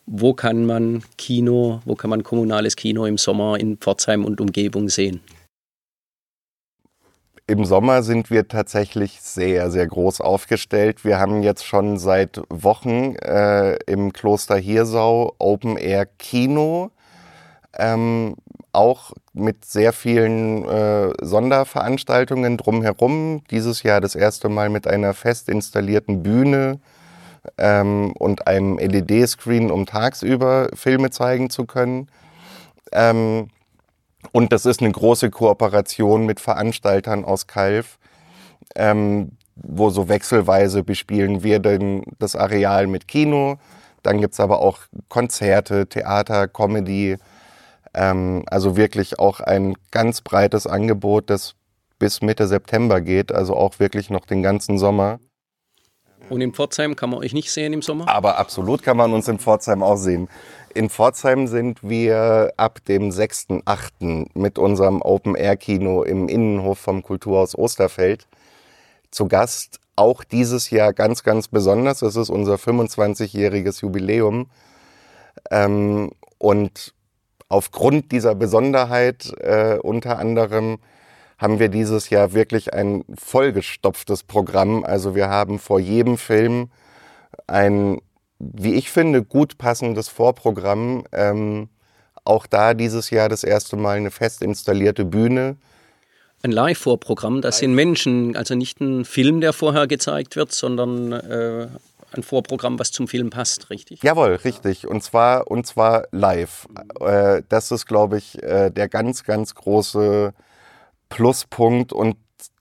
Wo 0.07 0.35
kann 0.35 0.67
man 0.67 1.05
Kino, 1.17 1.81
wo 1.85 1.95
kann 1.95 2.11
man 2.11 2.25
kommunales 2.25 2.75
Kino 2.75 3.07
im 3.07 3.17
Sommer 3.17 3.61
in 3.61 3.77
Pforzheim 3.79 4.25
und 4.25 4.41
Umgebung 4.41 4.89
sehen? 4.89 5.21
Im 7.47 7.65
Sommer 7.65 8.03
sind 8.03 8.29
wir 8.29 8.49
tatsächlich 8.49 9.21
sehr, 9.21 9.71
sehr 9.71 9.87
groß 9.87 10.21
aufgestellt. 10.21 11.05
Wir 11.05 11.21
haben 11.21 11.45
jetzt 11.45 11.65
schon 11.65 11.97
seit 11.97 12.43
Wochen 12.49 13.15
äh, 13.23 13.77
im 13.85 14.13
Kloster 14.13 14.57
Hirsau 14.57 15.37
Open 15.39 15.77
Air 15.77 16.07
Kino. 16.07 16.91
Ähm, 17.79 18.35
auch 18.73 19.13
mit 19.33 19.65
sehr 19.65 19.93
vielen 19.93 20.65
äh, 20.69 21.13
Sonderveranstaltungen 21.21 22.57
drumherum. 22.57 23.43
Dieses 23.51 23.83
Jahr 23.83 24.01
das 24.01 24.15
erste 24.15 24.49
Mal 24.49 24.69
mit 24.69 24.87
einer 24.87 25.15
fest 25.15 25.49
installierten 25.49 26.23
Bühne 26.23 26.81
ähm, 27.59 28.13
und 28.13 28.47
einem 28.47 28.79
LED-Screen, 28.79 29.71
um 29.71 29.87
tagsüber 29.87 30.69
Filme 30.75 31.11
zeigen 31.11 31.51
zu 31.51 31.65
können. 31.65 32.09
Ähm, 32.93 33.49
und 34.33 34.53
das 34.53 34.67
ist 34.67 34.81
eine 34.81 34.93
große 34.93 35.31
Kooperation 35.31 36.27
mit 36.27 36.41
Veranstaltern 36.41 37.25
aus 37.25 37.47
Kalf, 37.47 37.99
ähm, 38.77 39.33
wo 39.55 39.91
so 39.91 40.09
wechselweise 40.09 40.83
bespielen 40.83 41.43
wir 41.43 41.59
denn 41.59 42.05
das 42.19 42.37
Areal 42.37 42.87
mit 42.87 43.09
Kino. 43.09 43.59
Dann 44.03 44.21
gibt 44.21 44.35
es 44.35 44.41
aber 44.41 44.61
auch 44.61 44.79
Konzerte, 45.09 45.87
Theater, 45.87 46.49
Comedy, 46.49 47.17
ähm, 47.95 48.45
also 48.47 48.77
wirklich 48.77 49.19
auch 49.19 49.41
ein 49.41 49.75
ganz 49.91 50.21
breites 50.21 50.67
Angebot, 50.67 51.31
das 51.31 51.55
bis 51.99 52.23
Mitte 52.23 52.47
September 52.47 53.01
geht, 53.01 53.33
also 53.33 53.55
auch 53.55 53.79
wirklich 53.79 54.11
noch 54.11 54.25
den 54.25 54.43
ganzen 54.43 54.79
Sommer. 54.79 55.21
Und 56.29 56.41
in 56.41 56.55
Pforzheim 56.55 56.95
kann 56.95 57.11
man 57.11 57.19
euch 57.19 57.35
nicht 57.35 57.51
sehen 57.51 57.73
im 57.73 57.83
Sommer? 57.83 58.09
Aber 58.09 58.39
absolut 58.39 58.83
kann 58.83 58.97
man 58.97 59.13
uns 59.13 59.27
in 59.27 59.39
Pforzheim 59.39 59.83
auch 59.83 59.97
sehen. 59.97 60.29
In 60.75 60.89
Pforzheim 60.89 61.49
sind 61.49 61.83
wir 61.83 62.53
ab 62.57 62.85
dem 62.85 63.11
6.8. 63.11 64.29
mit 64.35 64.59
unserem 64.59 65.03
Open-Air-Kino 65.03 66.05
im 66.05 66.29
Innenhof 66.29 66.79
vom 66.79 67.03
Kulturhaus 67.03 67.59
Osterfeld 67.59 68.29
zu 69.11 69.27
Gast. 69.27 69.81
Auch 69.97 70.23
dieses 70.23 70.71
Jahr 70.71 70.93
ganz, 70.93 71.25
ganz 71.25 71.49
besonders. 71.49 72.03
Es 72.03 72.15
ist 72.15 72.31
unser 72.31 72.55
25-jähriges 72.55 73.83
Jubiläum. 73.83 74.49
Ähm, 75.51 76.13
und 76.39 76.95
aufgrund 77.51 78.13
dieser 78.13 78.35
Besonderheit 78.35 79.33
äh, 79.41 79.77
unter 79.83 80.19
anderem 80.19 80.79
haben 81.37 81.59
wir 81.59 81.69
dieses 81.69 82.11
Jahr 82.11 82.33
wirklich 82.33 82.73
ein 82.73 83.05
vollgestopftes 83.15 84.23
Programm. 84.23 84.85
Also 84.85 85.15
wir 85.15 85.29
haben 85.29 85.59
vor 85.59 85.81
jedem 85.81 86.17
Film 86.17 86.71
ein, 87.47 88.01
wie 88.39 88.75
ich 88.75 88.91
finde, 88.91 89.23
gut 89.23 89.59
passendes 89.59 90.09
Vorprogramm. 90.09 91.05
Ähm, 91.13 91.69
auch 92.25 92.47
da 92.47 92.75
dieses 92.75 93.11
Jahr 93.11 93.29
das 93.29 93.43
erste 93.43 93.77
Mal 93.77 93.97
eine 93.97 94.11
fest 94.11 94.43
installierte 94.43 95.05
Bühne. 95.05 95.57
Ein 96.43 96.53
Live-Vorprogramm, 96.53 97.43
das 97.43 97.59
sind 97.59 97.75
Menschen, 97.75 98.37
also 98.37 98.55
nicht 98.55 98.81
ein 98.81 99.05
Film, 99.05 99.41
der 99.41 99.53
vorher 99.53 99.87
gezeigt 99.87 100.37
wird, 100.37 100.53
sondern 100.53 101.13
äh, 101.13 101.69
ein 102.17 102.23
Vorprogramm, 102.23 102.79
was 102.79 102.91
zum 102.93 103.09
Film 103.09 103.31
passt, 103.31 103.71
richtig? 103.71 104.03
Jawohl, 104.03 104.35
richtig. 104.35 104.87
Und 104.87 105.03
zwar, 105.03 105.51
und 105.51 105.67
zwar 105.67 106.05
live. 106.11 106.67
Äh, 107.01 107.43
das 107.49 107.71
ist, 107.71 107.87
glaube 107.87 108.19
ich, 108.19 108.43
äh, 108.43 108.71
der 108.71 108.89
ganz, 108.89 109.25
ganz 109.25 109.55
große 109.55 110.33
Pluspunkt. 111.09 111.93
Und 111.93 112.17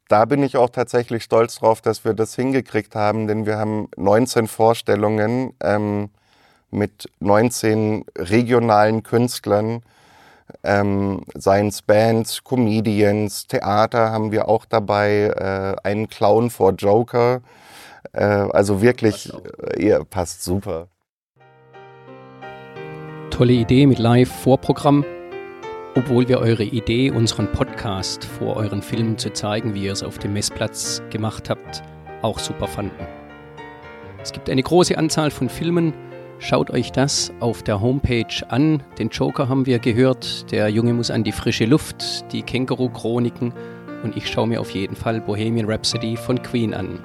da 0.09 0.25
bin 0.25 0.43
ich 0.43 0.57
auch 0.57 0.69
tatsächlich 0.69 1.23
stolz 1.23 1.59
drauf, 1.59 1.81
dass 1.81 2.03
wir 2.03 2.13
das 2.13 2.35
hingekriegt 2.35 2.95
haben, 2.95 3.27
denn 3.27 3.45
wir 3.45 3.57
haben 3.57 3.87
19 3.95 4.47
Vorstellungen 4.47 5.53
ähm, 5.61 6.09
mit 6.71 7.09
19 7.19 8.05
regionalen 8.17 9.03
Künstlern. 9.03 9.83
Ähm, 10.63 11.23
seien 11.35 11.67
es 11.67 11.83
Bands, 11.83 12.43
Comedians, 12.43 13.45
Theater 13.45 14.11
haben 14.11 14.31
wir 14.31 14.47
auch 14.47 14.65
dabei, 14.65 15.27
äh, 15.27 15.87
einen 15.87 16.09
Clown 16.09 16.49
vor 16.49 16.71
Joker, 16.71 17.41
äh, 18.13 18.23
also 18.23 18.81
wirklich, 18.81 19.31
äh, 19.33 19.83
ihr 19.83 20.03
passt 20.03 20.43
super. 20.43 20.87
Tolle 23.29 23.53
Idee 23.53 23.85
mit 23.85 23.99
Live-Vorprogramm. 23.99 25.05
Obwohl 25.95 26.27
wir 26.27 26.39
eure 26.39 26.63
Idee, 26.63 27.09
unseren 27.09 27.51
Podcast 27.51 28.23
vor 28.23 28.57
euren 28.57 28.81
Filmen 28.81 29.17
zu 29.17 29.33
zeigen, 29.33 29.73
wie 29.73 29.85
ihr 29.85 29.93
es 29.93 30.03
auf 30.03 30.19
dem 30.19 30.33
Messplatz 30.33 31.01
gemacht 31.09 31.49
habt, 31.49 31.81
auch 32.21 32.37
super 32.37 32.67
fanden. 32.67 33.07
Es 34.21 34.31
gibt 34.31 34.49
eine 34.49 34.61
große 34.61 34.97
Anzahl 34.97 35.31
von 35.31 35.49
Filmen. 35.49 35.93
Schaut 36.39 36.69
euch 36.71 36.91
das 36.91 37.31
auf 37.39 37.63
der 37.63 37.81
Homepage 37.81 38.25
an. 38.49 38.83
Den 38.97 39.09
Joker 39.09 39.49
haben 39.49 39.65
wir 39.65 39.79
gehört. 39.79 40.51
Der 40.51 40.69
Junge 40.69 40.93
muss 40.93 41.11
an 41.11 41.23
die 41.23 41.31
frische 41.31 41.65
Luft, 41.65 42.31
die 42.31 42.43
Känguru-Chroniken. 42.43 43.53
Und 44.03 44.15
ich 44.15 44.27
schaue 44.27 44.47
mir 44.47 44.61
auf 44.61 44.71
jeden 44.71 44.95
Fall 44.95 45.19
Bohemian 45.19 45.69
Rhapsody 45.69 46.15
von 46.15 46.41
Queen 46.41 46.73
an. 46.73 46.99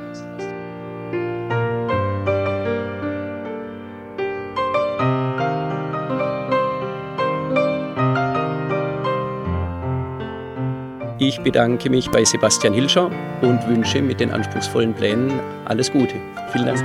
Ich 11.26 11.40
bedanke 11.40 11.88
mich 11.88 12.10
bei 12.10 12.22
Sebastian 12.22 12.74
Hilscher 12.74 13.10
und 13.40 13.66
wünsche 13.66 14.02
mit 14.02 14.20
den 14.20 14.30
anspruchsvollen 14.30 14.92
Plänen 14.92 15.32
alles 15.64 15.90
Gute. 15.90 16.16
Vielen 16.52 16.66
Dank. 16.66 16.84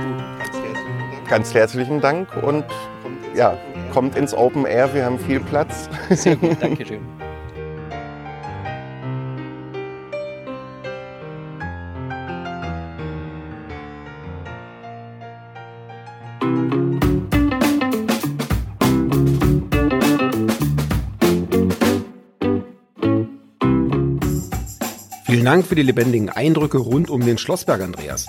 Ganz 1.28 1.52
herzlichen 1.52 2.00
Dank 2.00 2.26
und 2.42 2.64
ja, 3.36 3.58
kommt 3.92 4.16
ins 4.16 4.32
Open 4.32 4.64
Air, 4.64 4.94
wir 4.94 5.04
haben 5.04 5.18
viel 5.18 5.40
Platz. 5.40 5.90
Sehr 6.08 6.36
gut, 6.36 6.56
danke 6.58 6.86
Vielen 25.30 25.44
Dank 25.44 25.64
für 25.64 25.76
die 25.76 25.82
lebendigen 25.82 26.28
Eindrücke 26.28 26.78
rund 26.78 27.08
um 27.08 27.24
den 27.24 27.38
Schlossberg, 27.38 27.80
Andreas. 27.82 28.26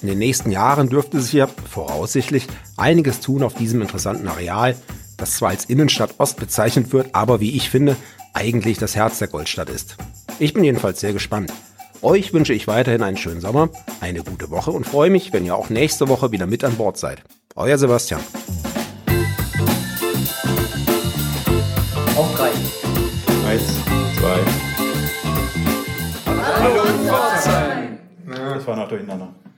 In 0.00 0.08
den 0.08 0.16
nächsten 0.16 0.50
Jahren 0.50 0.88
dürfte 0.88 1.20
sich 1.20 1.34
ja 1.34 1.46
voraussichtlich 1.46 2.46
einiges 2.78 3.20
tun 3.20 3.42
auf 3.42 3.52
diesem 3.52 3.82
interessanten 3.82 4.26
Areal, 4.26 4.74
das 5.18 5.34
zwar 5.34 5.50
als 5.50 5.66
Innenstadt 5.66 6.14
Ost 6.16 6.38
bezeichnet 6.38 6.94
wird, 6.94 7.14
aber 7.14 7.40
wie 7.40 7.54
ich 7.54 7.68
finde, 7.68 7.94
eigentlich 8.32 8.78
das 8.78 8.96
Herz 8.96 9.18
der 9.18 9.28
Goldstadt 9.28 9.68
ist. 9.68 9.98
Ich 10.38 10.54
bin 10.54 10.64
jedenfalls 10.64 11.00
sehr 11.00 11.12
gespannt. 11.12 11.52
Euch 12.00 12.32
wünsche 12.32 12.54
ich 12.54 12.66
weiterhin 12.66 13.02
einen 13.02 13.18
schönen 13.18 13.42
Sommer, 13.42 13.68
eine 14.00 14.24
gute 14.24 14.48
Woche 14.48 14.70
und 14.70 14.86
freue 14.86 15.10
mich, 15.10 15.34
wenn 15.34 15.44
ihr 15.44 15.54
auch 15.54 15.68
nächste 15.68 16.08
Woche 16.08 16.32
wieder 16.32 16.46
mit 16.46 16.64
an 16.64 16.76
Bord 16.76 16.96
seid. 16.96 17.22
Euer 17.54 17.76
Sebastian. 17.76 18.22
Vater 28.76 29.00
ineinander. 29.00 29.49